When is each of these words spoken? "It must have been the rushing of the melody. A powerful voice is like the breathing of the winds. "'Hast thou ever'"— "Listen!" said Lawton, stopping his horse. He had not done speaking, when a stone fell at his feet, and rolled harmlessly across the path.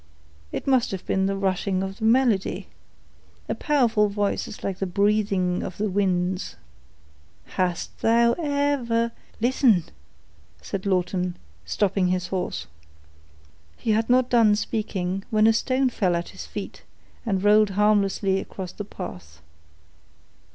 "It 0.51 0.65
must 0.65 0.89
have 0.89 1.05
been 1.05 1.27
the 1.27 1.37
rushing 1.37 1.83
of 1.83 1.99
the 1.99 2.05
melody. 2.05 2.65
A 3.47 3.53
powerful 3.53 4.09
voice 4.09 4.47
is 4.47 4.63
like 4.63 4.79
the 4.79 4.87
breathing 4.87 5.61
of 5.61 5.77
the 5.77 5.91
winds. 5.91 6.55
"'Hast 7.45 7.99
thou 8.01 8.33
ever'"— 8.39 9.11
"Listen!" 9.39 9.83
said 10.59 10.87
Lawton, 10.87 11.37
stopping 11.65 12.07
his 12.07 12.29
horse. 12.29 12.65
He 13.77 13.91
had 13.91 14.09
not 14.09 14.31
done 14.31 14.55
speaking, 14.55 15.23
when 15.29 15.45
a 15.45 15.53
stone 15.53 15.89
fell 15.91 16.15
at 16.15 16.29
his 16.29 16.47
feet, 16.47 16.81
and 17.23 17.43
rolled 17.43 17.69
harmlessly 17.77 18.39
across 18.39 18.71
the 18.71 18.83
path. 18.85 19.39